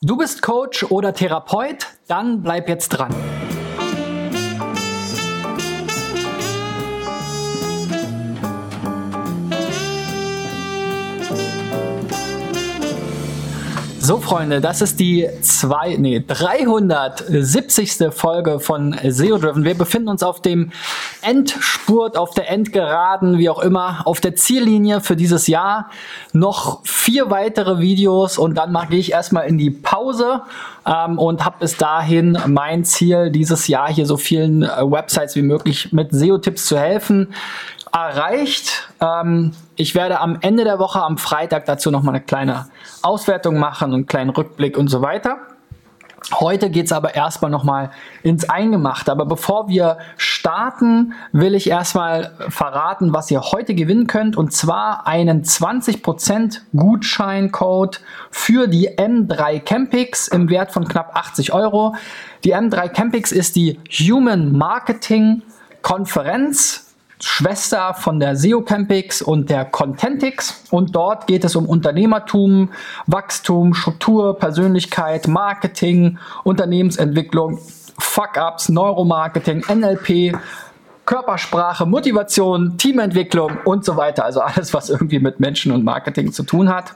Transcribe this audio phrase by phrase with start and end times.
[0.00, 1.88] Du bist Coach oder Therapeut?
[2.06, 3.12] Dann bleib jetzt dran.
[14.08, 18.10] So, Freunde, das ist die zwei, nee, 370.
[18.10, 19.64] Folge von SEO Driven.
[19.64, 20.70] Wir befinden uns auf dem
[21.20, 25.90] Endspurt, auf der Endgeraden, wie auch immer, auf der Ziellinie für dieses Jahr.
[26.32, 30.40] Noch vier weitere Videos und dann mache ich erstmal in die Pause
[30.86, 35.42] ähm, und habe bis dahin mein Ziel, dieses Jahr hier so vielen äh, Websites wie
[35.42, 37.34] möglich mit SEO-Tipps zu helfen
[37.92, 38.88] erreicht.
[39.00, 42.68] Ähm, ich werde am Ende der Woche, am Freitag, dazu nochmal eine kleine
[43.02, 45.38] Auswertung machen einen kleinen Rückblick und so weiter.
[46.34, 47.90] Heute geht's aber erstmal nochmal
[48.22, 49.10] ins Eingemachte.
[49.10, 54.36] Aber bevor wir starten, will ich erstmal verraten, was ihr heute gewinnen könnt.
[54.36, 61.94] Und zwar einen 20% Gutscheincode für die M3 Campix im Wert von knapp 80 Euro.
[62.44, 65.42] Die M3 Campix ist die Human Marketing
[65.82, 66.87] Konferenz
[67.20, 70.64] Schwester von der SEO Campix und der Contentix.
[70.70, 72.70] Und dort geht es um Unternehmertum,
[73.06, 77.58] Wachstum, Struktur, Persönlichkeit, Marketing, Unternehmensentwicklung,
[77.98, 80.38] Fuck-Ups, Neuromarketing, NLP,
[81.04, 84.24] Körpersprache, Motivation, Teamentwicklung und so weiter.
[84.24, 86.94] Also alles, was irgendwie mit Menschen und Marketing zu tun hat.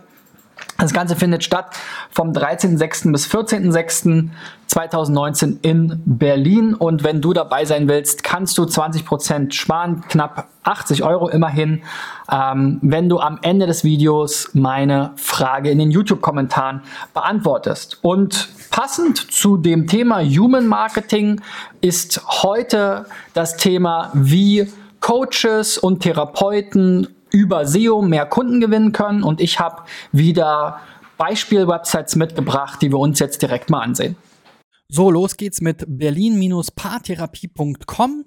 [0.79, 1.77] Das Ganze findet statt
[2.11, 3.13] vom 13.06.
[3.13, 6.75] bis 14.06.2019 in Berlin.
[6.75, 11.83] Und wenn du dabei sein willst, kannst du 20% sparen, knapp 80 Euro immerhin,
[12.31, 16.83] ähm, wenn du am Ende des Videos meine Frage in den YouTube-Kommentaren
[17.15, 18.01] beantwortest.
[18.03, 21.41] Und passend zu dem Thema Human Marketing
[21.81, 24.67] ist heute das Thema, wie
[25.01, 29.23] Coaches und Therapeuten über SEO mehr Kunden gewinnen können.
[29.23, 30.81] Und ich habe wieder
[31.19, 34.17] Beispiel-Websites mitgebracht, die wir uns jetzt direkt mal ansehen.
[34.89, 38.25] So, los geht's mit berlin-paartherapie.com.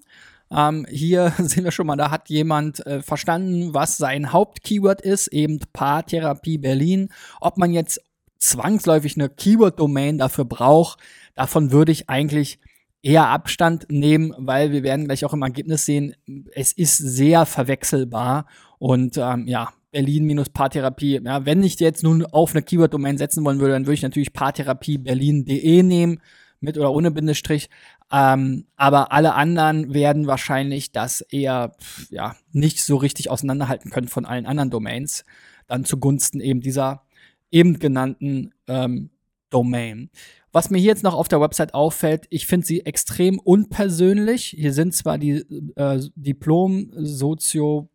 [0.51, 5.27] Ähm, hier sehen wir schon mal, da hat jemand äh, verstanden, was sein Hauptkeyword ist,
[5.27, 7.09] eben Paartherapie Berlin.
[7.41, 8.01] Ob man jetzt
[8.37, 10.99] zwangsläufig eine Keyword-Domain dafür braucht,
[11.35, 12.59] davon würde ich eigentlich
[13.01, 16.15] eher Abstand nehmen, weil wir werden gleich auch im Ergebnis sehen,
[16.53, 18.47] es ist sehr verwechselbar
[18.79, 21.21] und ähm, ja, Berlin-Paartherapie.
[21.23, 24.33] Ja, wenn ich jetzt nun auf eine Keyword-Domain setzen wollen würde, dann würde ich natürlich
[24.33, 26.19] Paartherapie Berlin.de nehmen,
[26.59, 27.69] mit oder ohne Bindestrich.
[28.11, 31.75] Ähm, aber alle anderen werden wahrscheinlich das eher
[32.09, 35.23] ja, nicht so richtig auseinanderhalten können von allen anderen Domains.
[35.67, 37.03] Dann zugunsten eben dieser
[37.49, 39.11] eben genannten ähm,
[39.49, 40.09] Domain.
[40.51, 44.47] Was mir hier jetzt noch auf der Website auffällt, ich finde sie extrem unpersönlich.
[44.57, 47.87] Hier sind zwar die äh, Diplom-Sozio-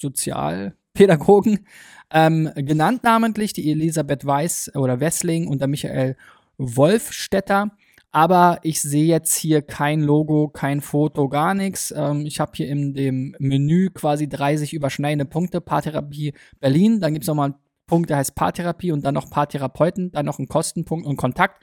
[0.00, 1.66] Sozialpädagogen
[2.10, 6.16] ähm, genannt namentlich, die Elisabeth Weiß oder Wessling und der Michael
[6.58, 7.70] Wolfstetter.
[8.12, 11.94] Aber ich sehe jetzt hier kein Logo, kein Foto, gar nichts.
[11.96, 15.60] Ähm, ich habe hier in dem Menü quasi 30 überschneidende Punkte.
[15.60, 17.00] Paartherapie Berlin.
[17.00, 20.10] Dann gibt es nochmal einen Punkt, der heißt Paartherapie und dann noch Paartherapeuten.
[20.10, 21.62] Dann noch einen Kostenpunkt und Kontakt.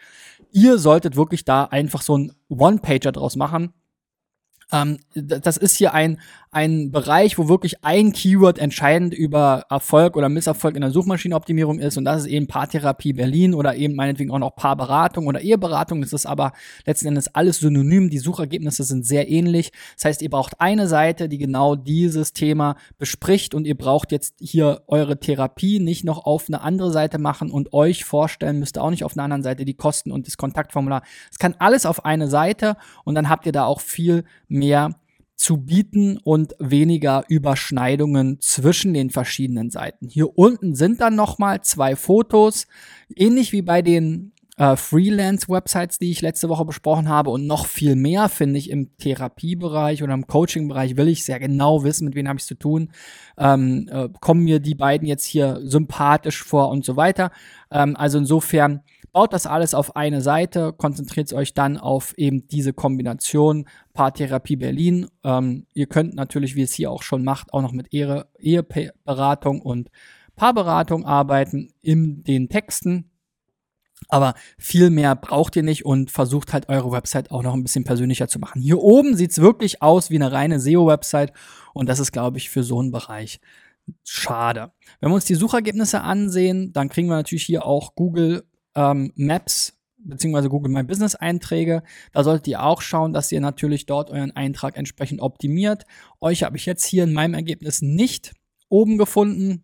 [0.53, 3.73] Ihr solltet wirklich da einfach so einen One-Pager draus machen.
[4.71, 6.19] Ähm, das ist hier ein,
[6.57, 11.97] ein Bereich, wo wirklich ein Keyword entscheidend über Erfolg oder Misserfolg in der Suchmaschinenoptimierung ist.
[11.97, 16.01] Und das ist eben Paartherapie Berlin oder eben meinetwegen auch noch Paarberatung oder Eheberatung.
[16.01, 16.53] Das ist aber
[16.87, 18.09] letzten Endes alles synonym.
[18.09, 19.71] Die Suchergebnisse sind sehr ähnlich.
[19.97, 24.33] Das heißt, ihr braucht eine Seite, die genau dieses Thema bespricht und ihr braucht jetzt
[24.39, 28.83] hier eure Therapie nicht noch auf eine andere Seite machen und euch vorstellen müsst ihr
[28.83, 31.03] auch nicht auf einer anderen Seite die Kosten und das Kontaktformular.
[31.31, 34.95] Es kann alles auf eine Seite und dann habt ihr da auch viel mehr
[35.37, 40.09] zu bieten und weniger Überschneidungen zwischen den verschiedenen Seiten.
[40.09, 42.65] Hier unten sind dann nochmal zwei Fotos,
[43.15, 47.95] ähnlich wie bei den äh, Freelance-Websites, die ich letzte Woche besprochen habe und noch viel
[47.95, 52.27] mehr finde ich im Therapiebereich oder im Coaching-Bereich will ich sehr genau wissen, mit wem
[52.27, 52.89] habe ich es zu tun.
[53.37, 57.31] Ähm, äh, kommen mir die beiden jetzt hier sympathisch vor und so weiter.
[57.69, 58.81] Ähm, also insofern
[59.17, 65.07] baut das alles auf eine Seite, konzentriert euch dann auf eben diese Kombination Paartherapie Berlin.
[65.23, 69.59] Ähm, ihr könnt natürlich, wie es hier auch schon macht, auch noch mit Ehe, Eheberatung
[69.63, 69.89] und
[70.35, 73.09] Paarberatung arbeiten in den Texten.
[74.07, 77.85] Aber viel mehr braucht ihr nicht und versucht halt eure Website auch noch ein bisschen
[77.85, 78.61] persönlicher zu machen.
[78.61, 81.33] Hier oben sieht's wirklich aus wie eine reine SEO-Website
[81.73, 83.39] und das ist, glaube ich, für so einen Bereich
[84.03, 84.73] schade.
[84.99, 88.43] Wenn wir uns die Suchergebnisse ansehen, dann kriegen wir natürlich hier auch Google
[88.77, 91.83] ähm, Maps beziehungsweise Google My Business Einträge.
[92.13, 95.83] Da solltet ihr auch schauen, dass ihr natürlich dort euren Eintrag entsprechend optimiert.
[96.21, 98.33] Euch habe ich jetzt hier in meinem Ergebnis nicht
[98.69, 99.63] oben gefunden.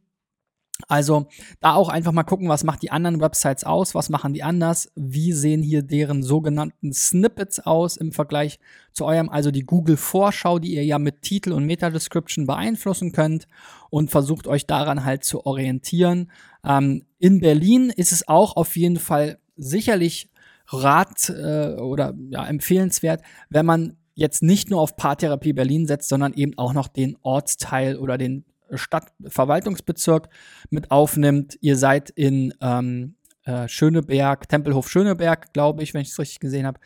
[0.88, 1.28] Also
[1.60, 4.92] da auch einfach mal gucken, was macht die anderen Websites aus, was machen die anders,
[4.96, 8.60] wie sehen hier deren sogenannten Snippets aus im Vergleich
[8.92, 13.48] zu eurem, also die Google Vorschau, die ihr ja mit Titel und Meta-Description beeinflussen könnt
[13.92, 16.32] und versucht euch daran halt zu orientieren.
[16.66, 20.30] Ähm, in Berlin ist es auch auf jeden Fall sicherlich
[20.68, 26.34] rat äh, oder ja, empfehlenswert, wenn man jetzt nicht nur auf Paartherapie Berlin setzt, sondern
[26.34, 30.30] eben auch noch den Ortsteil oder den Stadtverwaltungsbezirk
[30.70, 31.58] mit aufnimmt.
[31.62, 33.16] Ihr seid in ähm,
[33.46, 36.80] äh, Schöneberg, Tempelhof Schöneberg, glaube ich, wenn ich es richtig gesehen habe.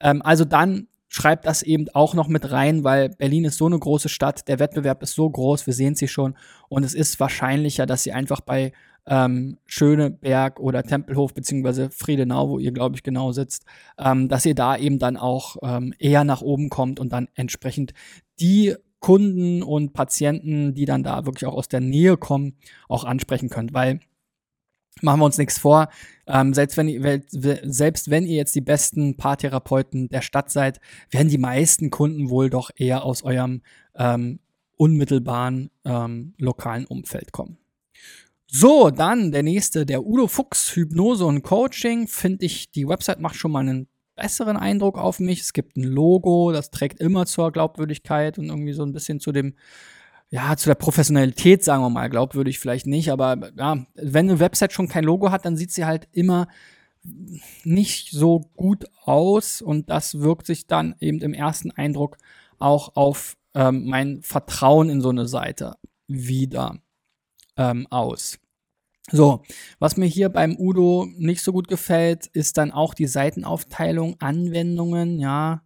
[0.00, 3.78] Ähm, also dann schreibt das eben auch noch mit rein, weil Berlin ist so eine
[3.78, 6.36] große Stadt, der Wettbewerb ist so groß, wir sehen sie schon
[6.68, 8.72] und es ist wahrscheinlicher, dass sie einfach bei
[9.06, 13.64] ähm, Schöneberg oder Tempelhof beziehungsweise Friedenau, wo ihr glaube ich genau sitzt,
[13.98, 17.94] ähm, dass ihr da eben dann auch ähm, eher nach oben kommt und dann entsprechend
[18.40, 18.74] die
[19.06, 22.56] Kunden und Patienten, die dann da wirklich auch aus der Nähe kommen,
[22.88, 23.72] auch ansprechen könnt.
[23.72, 24.00] Weil
[25.00, 25.90] machen wir uns nichts vor,
[26.26, 30.80] ähm, selbst, wenn ihr, selbst wenn ihr jetzt die besten Paartherapeuten der Stadt seid,
[31.12, 33.62] werden die meisten Kunden wohl doch eher aus eurem
[33.94, 34.40] ähm,
[34.76, 37.58] unmittelbaren ähm, lokalen Umfeld kommen.
[38.48, 42.08] So, dann der nächste, der Udo Fuchs, Hypnose und Coaching.
[42.08, 43.86] Finde ich, die Website macht schon mal einen
[44.16, 45.40] besseren Eindruck auf mich.
[45.40, 49.30] Es gibt ein Logo, das trägt immer zur Glaubwürdigkeit und irgendwie so ein bisschen zu
[49.30, 49.54] dem,
[50.30, 54.72] ja, zu der Professionalität, sagen wir mal, glaubwürdig vielleicht nicht, aber ja, wenn eine Website
[54.72, 56.48] schon kein Logo hat, dann sieht sie halt immer
[57.62, 62.16] nicht so gut aus und das wirkt sich dann eben im ersten Eindruck
[62.58, 65.76] auch auf ähm, mein Vertrauen in so eine Seite
[66.08, 66.78] wieder
[67.56, 68.38] ähm, aus.
[69.10, 69.42] So,
[69.78, 75.18] was mir hier beim Udo nicht so gut gefällt, ist dann auch die Seitenaufteilung, Anwendungen,
[75.20, 75.62] ja.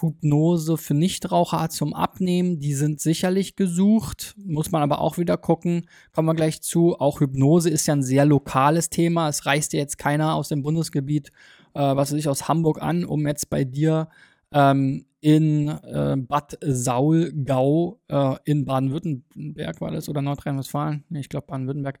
[0.00, 5.86] Hypnose für Nichtraucher zum Abnehmen, die sind sicherlich gesucht, muss man aber auch wieder gucken,
[6.12, 6.98] kommen wir gleich zu.
[6.98, 9.28] Auch Hypnose ist ja ein sehr lokales Thema.
[9.28, 11.28] Es reist ja jetzt keiner aus dem Bundesgebiet,
[11.74, 14.08] äh, was weiß ich, aus Hamburg an, um jetzt bei dir
[14.52, 21.98] ähm, in äh, Bad Saulgau äh, in Baden-Württemberg war das oder Nordrhein-Westfalen, ich glaube Baden-Württemberg,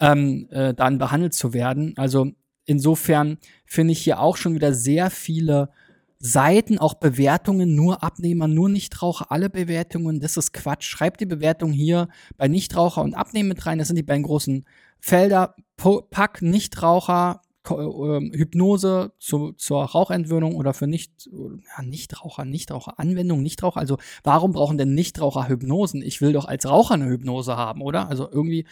[0.00, 1.94] ähm, äh, dann behandelt zu werden.
[1.96, 2.32] Also
[2.64, 5.70] insofern finde ich hier auch schon wieder sehr viele
[6.18, 10.84] Seiten, auch Bewertungen, nur Abnehmer, nur Nichtraucher, alle Bewertungen, das ist Quatsch.
[10.84, 14.64] Schreibt die Bewertung hier bei Nichtraucher und Abnehmen mit rein, das sind die beiden großen
[14.98, 15.54] Felder.
[15.76, 23.80] Pack Nichtraucher Hypnose zu, zur Rauchentwöhnung oder für nicht, ja, Nichtraucher, Nichtraucher, Anwendung, Nichtraucher.
[23.80, 26.02] Also warum brauchen denn Nichtraucher Hypnosen?
[26.02, 28.08] Ich will doch als Raucher eine Hypnose haben, oder?
[28.08, 28.66] Also irgendwie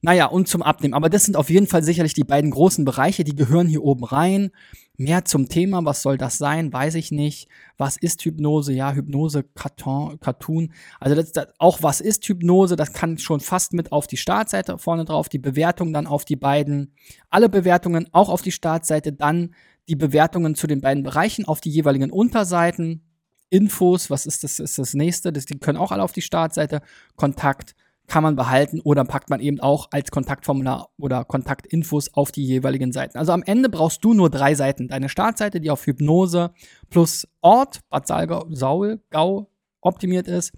[0.00, 0.94] naja, und zum Abnehmen.
[0.94, 4.04] Aber das sind auf jeden Fall sicherlich die beiden großen Bereiche, die gehören hier oben
[4.04, 4.50] rein.
[4.96, 7.48] Mehr zum Thema, was soll das sein, weiß ich nicht.
[7.76, 8.72] Was ist Hypnose?
[8.72, 10.72] Ja, Hypnose, Karton, Cartoon.
[11.00, 14.78] Also das, das, auch was ist Hypnose, das kann schon fast mit auf die Startseite
[14.78, 16.94] vorne drauf, die Bewertung dann auf die beiden,
[17.30, 19.54] alle Bewertungen auch auf die Startseite, dann
[19.88, 23.02] die Bewertungen zu den beiden Bereichen auf die jeweiligen Unterseiten.
[23.50, 26.82] Infos, was ist das, ist das nächste, das, die können auch alle auf die Startseite.
[27.16, 27.74] Kontakt,
[28.08, 32.90] kann man behalten oder packt man eben auch als Kontaktformular oder Kontaktinfos auf die jeweiligen
[32.90, 33.18] Seiten.
[33.18, 34.88] Also am Ende brauchst du nur drei Seiten.
[34.88, 36.50] Deine Startseite, die auf Hypnose
[36.88, 39.50] plus Ort, Bad Saulgau
[39.82, 40.52] optimiert ist.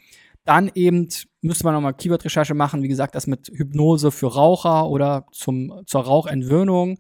[0.45, 1.09] Dann eben
[1.43, 2.83] müsste man nochmal Keyword-Recherche machen.
[2.83, 6.99] Wie gesagt, das mit Hypnose für Raucher oder zum, zur Rauchentwöhnung.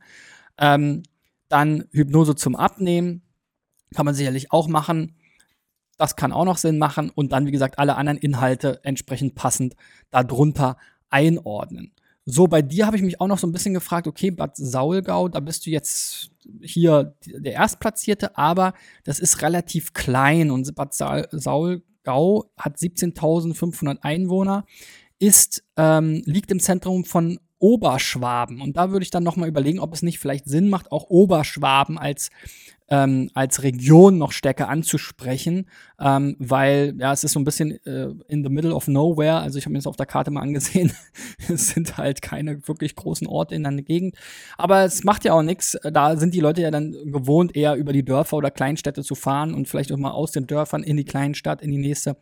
[0.58, 1.04] Ähm,
[1.48, 3.22] dann Hypnose zum Abnehmen.
[3.94, 5.16] Kann man sicherlich auch machen.
[6.00, 9.76] Das kann auch noch Sinn machen und dann, wie gesagt, alle anderen Inhalte entsprechend passend
[10.10, 10.78] darunter
[11.10, 11.92] einordnen.
[12.24, 15.28] So, bei dir habe ich mich auch noch so ein bisschen gefragt, okay, Bad Saulgau,
[15.28, 16.30] da bist du jetzt
[16.62, 18.72] hier der Erstplatzierte, aber
[19.04, 24.64] das ist relativ klein und Bad Saulgau hat 17.500 Einwohner,
[25.18, 28.62] ist, ähm, liegt im Zentrum von Oberschwaben.
[28.62, 31.98] Und da würde ich dann nochmal überlegen, ob es nicht vielleicht Sinn macht, auch Oberschwaben
[31.98, 32.30] als
[32.90, 35.66] ähm, als Region noch stärker anzusprechen,
[36.00, 39.38] ähm, weil ja, es ist so ein bisschen äh, in the middle of nowhere.
[39.38, 40.92] Also ich habe mir das auf der Karte mal angesehen.
[41.48, 44.16] es sind halt keine wirklich großen Orte in der Gegend.
[44.58, 45.78] Aber es macht ja auch nichts.
[45.84, 49.54] Da sind die Leute ja dann gewohnt, eher über die Dörfer oder Kleinstädte zu fahren
[49.54, 52.16] und vielleicht auch mal aus den Dörfern in die Kleinstadt, in die nächste.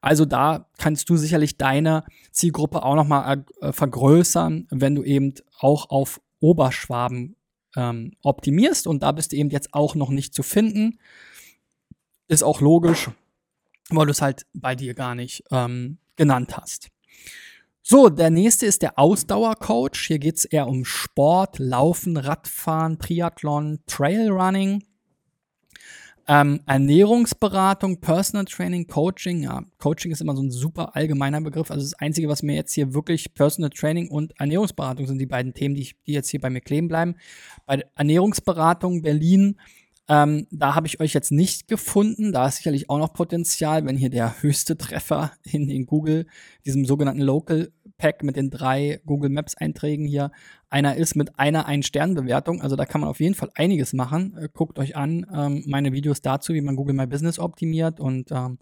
[0.00, 5.34] Also da kannst du sicherlich deine Zielgruppe auch noch mal äh, vergrößern, wenn du eben
[5.58, 7.36] auch auf Oberschwaben
[7.76, 10.98] ähm, optimierst und da bist du eben jetzt auch noch nicht zu finden.
[12.28, 13.10] Ist auch logisch,
[13.90, 16.90] weil du es halt bei dir gar nicht ähm, genannt hast.
[17.82, 20.06] So, der nächste ist der Ausdauercoach.
[20.06, 24.84] Hier geht es eher um Sport, Laufen, Radfahren, Triathlon, Trailrunning.
[26.28, 29.42] Ähm, Ernährungsberatung, Personal Training, Coaching.
[29.42, 31.70] Ja, Coaching ist immer so ein super allgemeiner Begriff.
[31.70, 35.52] Also das Einzige, was mir jetzt hier wirklich Personal Training und Ernährungsberatung sind die beiden
[35.52, 37.16] Themen, die, ich, die jetzt hier bei mir kleben bleiben.
[37.66, 39.58] Bei Ernährungsberatung Berlin,
[40.08, 42.32] ähm, da habe ich euch jetzt nicht gefunden.
[42.32, 46.26] Da ist sicherlich auch noch Potenzial, wenn hier der höchste Treffer in den Google,
[46.64, 50.32] diesem sogenannten Local Pack mit den drei Google Maps Einträgen hier
[50.70, 52.62] einer ist mit einer Ein-Stern-Bewertung.
[52.62, 54.36] Also da kann man auf jeden Fall einiges machen.
[54.36, 58.32] Äh, guckt euch an ähm, meine Videos dazu, wie man Google My Business optimiert und
[58.32, 58.58] ähm,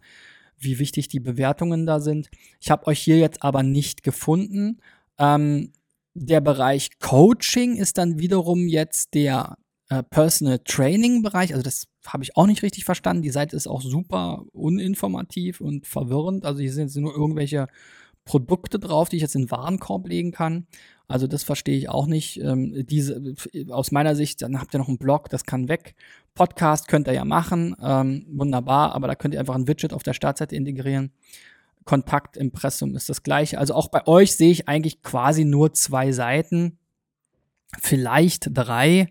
[0.58, 2.28] wie wichtig die Bewertungen da sind.
[2.60, 4.80] Ich habe euch hier jetzt aber nicht gefunden.
[5.18, 5.72] Ähm,
[6.12, 9.56] der Bereich Coaching ist dann wiederum jetzt der
[9.90, 11.52] äh, Personal Training Bereich.
[11.52, 13.22] Also das habe ich auch nicht richtig verstanden.
[13.22, 16.46] Die Seite ist auch super uninformativ und verwirrend.
[16.46, 17.66] Also hier sind jetzt nur irgendwelche
[18.24, 20.66] Produkte drauf, die ich jetzt in den Warenkorb legen kann.
[21.08, 22.40] Also das verstehe ich auch nicht.
[22.40, 23.34] Ähm, diese,
[23.70, 25.96] aus meiner Sicht, dann habt ihr noch einen Blog, das kann weg.
[26.34, 30.04] Podcast könnt ihr ja machen, ähm, wunderbar, aber da könnt ihr einfach ein Widget auf
[30.04, 31.10] der Startseite integrieren.
[31.84, 33.58] Kontakt, Impressum ist das gleiche.
[33.58, 36.78] Also auch bei euch sehe ich eigentlich quasi nur zwei Seiten,
[37.80, 39.08] vielleicht drei.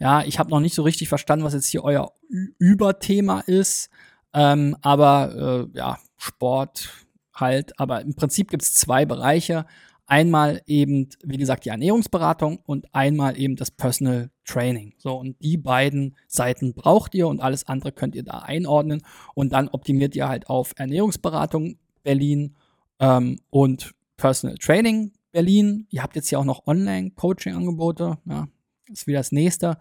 [0.00, 2.12] Ja, ich habe noch nicht so richtig verstanden, was jetzt hier euer
[2.58, 3.90] Überthema ist.
[4.32, 6.90] Ähm, aber äh, ja, Sport
[7.34, 7.78] halt.
[7.78, 9.66] Aber im Prinzip gibt es zwei Bereiche.
[10.06, 14.94] Einmal eben, wie gesagt, die Ernährungsberatung und einmal eben das Personal Training.
[14.98, 19.02] So, und die beiden Seiten braucht ihr und alles andere könnt ihr da einordnen.
[19.34, 22.56] Und dann optimiert ihr halt auf Ernährungsberatung Berlin
[22.98, 25.86] ähm, und Personal Training Berlin.
[25.90, 28.18] Ihr habt jetzt hier auch noch Online-Coaching-Angebote.
[28.24, 28.48] Ja,
[28.92, 29.78] ist wieder das nächste.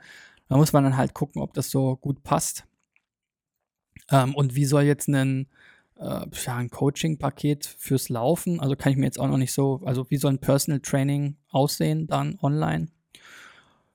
[0.48, 2.66] Da muss man dann halt gucken, ob das so gut passt.
[4.12, 5.48] Ähm, und wie soll jetzt ein
[6.00, 8.60] äh, ja, ein Coaching-Paket fürs Laufen.
[8.60, 11.36] Also kann ich mir jetzt auch noch nicht so, also wie soll ein Personal Training
[11.50, 12.88] aussehen dann online?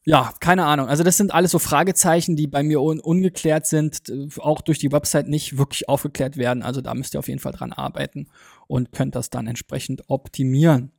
[0.06, 0.87] Ja, keine Ahnung.
[0.88, 4.02] Also das sind alles so Fragezeichen, die bei mir un ungeklärt sind,
[4.38, 6.62] auch durch die Website nicht wirklich aufgeklärt werden.
[6.62, 8.26] Also da müsst ihr auf jeden Fall dran arbeiten
[8.66, 10.92] und könnt das dann entsprechend optimieren.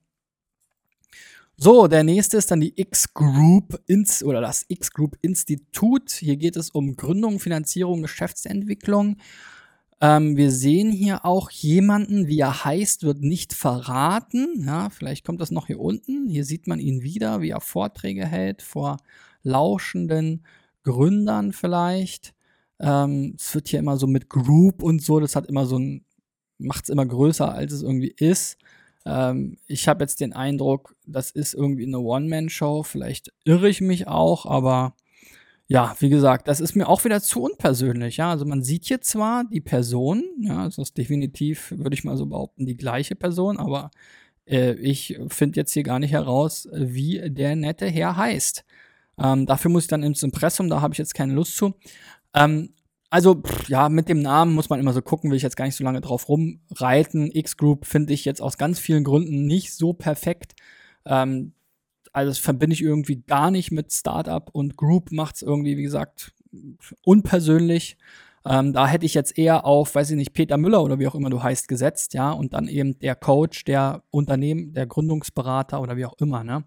[1.57, 6.11] So, der nächste ist dann die X-Group ins oder das X-Group Institut.
[6.11, 9.17] Hier geht es um Gründung, Finanzierung, Geschäftsentwicklung.
[10.01, 14.65] Ähm, wir sehen hier auch jemanden, wie er heißt, wird nicht verraten.
[14.65, 16.27] Ja, vielleicht kommt das noch hier unten.
[16.27, 18.97] Hier sieht man ihn wieder, wie er Vorträge hält vor
[19.43, 20.45] lauschenden
[20.83, 22.33] Gründern vielleicht.
[22.79, 26.03] Ähm, es wird hier immer so mit Group und so, das hat immer so ein,
[26.57, 28.57] macht es immer größer, als es irgendwie ist.
[29.05, 32.83] Ähm, ich habe jetzt den Eindruck, das ist irgendwie eine One-Man-Show.
[32.83, 34.95] Vielleicht irre ich mich auch, aber
[35.67, 38.17] ja, wie gesagt, das ist mir auch wieder zu unpersönlich.
[38.17, 42.17] Ja, also man sieht hier zwar die Person, ja, es ist definitiv, würde ich mal
[42.17, 43.89] so behaupten, die gleiche Person, aber
[44.45, 48.63] äh, ich finde jetzt hier gar nicht heraus, wie der nette Herr heißt.
[49.17, 51.73] Ähm, dafür muss ich dann ins Impressum, da habe ich jetzt keine Lust zu.
[52.33, 52.73] Ähm,
[53.15, 55.63] also, pff, ja, mit dem Namen muss man immer so gucken, will ich jetzt gar
[55.63, 57.31] nicht so lange drauf rumreiten.
[57.31, 60.53] X-Group finde ich jetzt aus ganz vielen Gründen nicht so perfekt.
[61.05, 61.53] Ähm,
[62.11, 65.83] also das verbinde ich irgendwie gar nicht mit Startup und Group macht es irgendwie, wie
[65.83, 66.33] gesagt,
[67.05, 67.95] unpersönlich.
[68.45, 71.15] Ähm, da hätte ich jetzt eher auf, weiß ich nicht, Peter Müller oder wie auch
[71.15, 75.95] immer du heißt, gesetzt, ja, und dann eben der Coach, der Unternehmen, der Gründungsberater oder
[75.95, 76.65] wie auch immer, ne?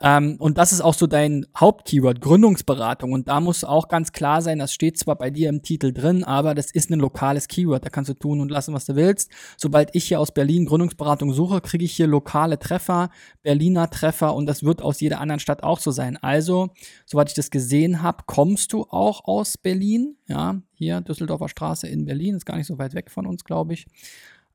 [0.00, 3.12] Ähm, und das ist auch so dein Hauptkeyword, Gründungsberatung.
[3.12, 6.22] Und da muss auch ganz klar sein, das steht zwar bei dir im Titel drin,
[6.22, 7.84] aber das ist ein lokales Keyword.
[7.84, 9.30] Da kannst du tun und lassen, was du willst.
[9.56, 13.10] Sobald ich hier aus Berlin Gründungsberatung suche, kriege ich hier lokale Treffer,
[13.42, 16.16] Berliner Treffer und das wird aus jeder anderen Stadt auch so sein.
[16.16, 16.70] Also,
[17.04, 20.16] soweit ich das gesehen habe, kommst du auch aus Berlin.
[20.28, 23.72] Ja, hier Düsseldorfer Straße in Berlin, ist gar nicht so weit weg von uns, glaube
[23.72, 23.86] ich.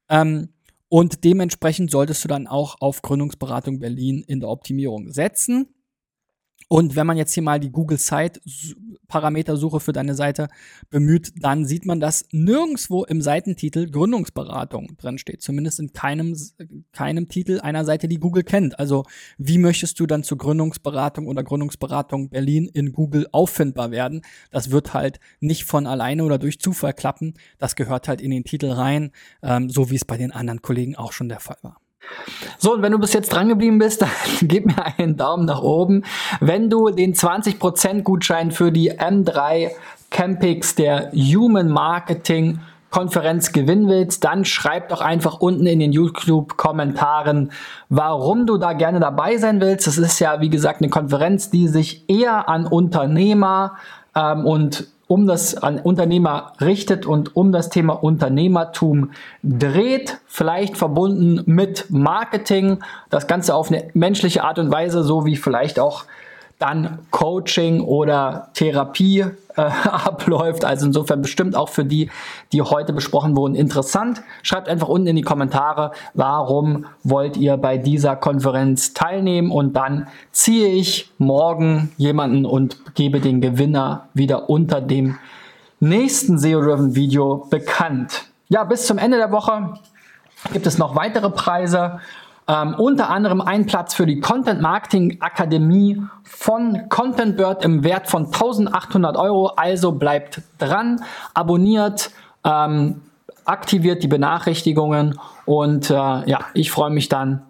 [0.08, 0.50] Ähm,
[0.94, 5.74] und dementsprechend solltest du dann auch auf Gründungsberatung Berlin in der Optimierung setzen.
[6.68, 8.40] Und wenn man jetzt hier mal die Google Site
[9.14, 10.48] Parametersuche für deine Seite
[10.90, 15.44] bemüht, dann sieht man, dass nirgendwo im Seitentitel Gründungsberatung drin steht.
[15.44, 16.36] Zumindest in keinem,
[16.94, 18.80] keinem Titel einer Seite, die Google kennt.
[18.80, 19.04] Also
[19.38, 24.24] wie möchtest du dann zur Gründungsberatung oder Gründungsberatung Berlin in Google auffindbar werden?
[24.50, 27.36] Das wird halt nicht von alleine oder durch Zufall klappen.
[27.60, 29.12] Das gehört halt in den Titel rein,
[29.44, 31.83] ähm, so wie es bei den anderen Kollegen auch schon der Fall war.
[32.58, 34.10] So, und wenn du bis jetzt dran geblieben bist, dann
[34.42, 36.04] gib mir einen Daumen nach oben.
[36.40, 39.72] Wenn du den 20% Gutschein für die M3
[40.10, 42.60] Campix der Human Marketing
[42.94, 47.52] Konferenz gewinnen willst, dann schreib doch einfach unten in den YouTube-Kommentaren,
[47.90, 49.88] warum du da gerne dabei sein willst.
[49.88, 53.78] Das ist ja, wie gesagt, eine Konferenz, die sich eher an Unternehmer
[54.16, 59.12] ähm, und um das an Unternehmer richtet und um das Thema Unternehmertum
[59.44, 62.80] dreht, vielleicht verbunden mit Marketing,
[63.12, 66.06] das Ganze auf eine menschliche Art und Weise, so wie vielleicht auch
[66.60, 70.66] dann Coaching oder Therapie äh, abläuft.
[70.66, 72.10] Also insofern bestimmt auch für die,
[72.52, 74.22] die heute besprochen wurden, interessant.
[74.42, 80.08] Schreibt einfach unten in die Kommentare, warum wollt ihr bei dieser Konferenz teilnehmen und dann
[80.32, 85.18] ziehe ich morgen jemanden und gebe den Gewinner wieder unter dem
[85.80, 88.24] nächsten SEO-Driven Video bekannt.
[88.50, 89.74] Ja, bis zum Ende der Woche
[90.52, 92.00] gibt es noch weitere Preise.
[92.48, 98.10] Ähm, unter anderem ein Platz für die Content Marketing Akademie von Content Bird im Wert
[98.10, 99.48] von 1800 Euro.
[99.56, 101.02] Also bleibt dran,
[101.34, 102.12] abonniert,
[102.44, 103.02] ähm,
[103.46, 107.44] aktiviert die Benachrichtigungen und äh, ja, ich freue mich dann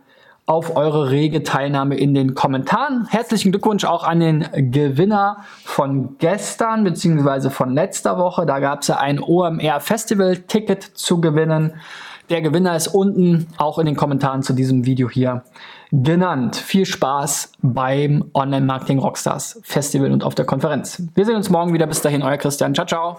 [0.45, 3.07] auf eure rege Teilnahme in den Kommentaren.
[3.09, 7.49] Herzlichen Glückwunsch auch an den Gewinner von gestern bzw.
[7.49, 8.45] von letzter Woche.
[8.45, 11.75] Da gab es ja ein OMR Festival Ticket zu gewinnen.
[12.33, 15.43] Der Gewinner ist unten auch in den Kommentaren zu diesem Video hier
[15.91, 16.55] genannt.
[16.55, 21.03] Viel Spaß beim Online Marketing Rockstars Festival und auf der Konferenz.
[21.13, 21.85] Wir sehen uns morgen wieder.
[21.85, 22.73] Bis dahin, euer Christian.
[22.73, 23.17] Ciao, ciao.